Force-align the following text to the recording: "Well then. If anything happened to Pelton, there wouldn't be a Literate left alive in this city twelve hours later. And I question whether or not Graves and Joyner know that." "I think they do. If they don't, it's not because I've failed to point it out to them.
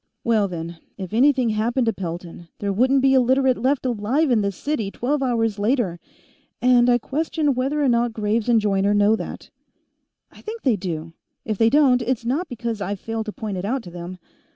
"Well 0.23 0.47
then. 0.47 0.79
If 0.97 1.13
anything 1.13 1.49
happened 1.49 1.85
to 1.85 1.93
Pelton, 1.93 2.47
there 2.57 2.73
wouldn't 2.73 3.03
be 3.03 3.13
a 3.13 3.21
Literate 3.21 3.59
left 3.61 3.85
alive 3.85 4.31
in 4.31 4.41
this 4.41 4.55
city 4.55 4.89
twelve 4.89 5.21
hours 5.21 5.59
later. 5.59 5.99
And 6.59 6.89
I 6.89 6.97
question 6.97 7.53
whether 7.53 7.83
or 7.83 7.87
not 7.87 8.11
Graves 8.11 8.49
and 8.49 8.59
Joyner 8.59 8.95
know 8.95 9.15
that." 9.15 9.51
"I 10.31 10.41
think 10.41 10.63
they 10.63 10.75
do. 10.75 11.13
If 11.45 11.59
they 11.59 11.69
don't, 11.69 12.01
it's 12.01 12.25
not 12.25 12.47
because 12.49 12.81
I've 12.81 12.99
failed 12.99 13.27
to 13.27 13.31
point 13.31 13.57
it 13.57 13.63
out 13.63 13.83
to 13.83 13.91
them. 13.91 14.17